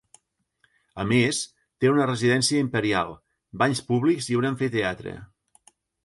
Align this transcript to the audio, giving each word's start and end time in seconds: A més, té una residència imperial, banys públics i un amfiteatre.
A 1.01 1.03
més, 1.09 1.41
té 1.83 1.91
una 1.91 2.07
residència 2.07 2.63
imperial, 2.65 3.13
banys 3.63 3.81
públics 3.91 4.31
i 4.33 4.39
un 4.39 4.49
amfiteatre. 4.51 5.13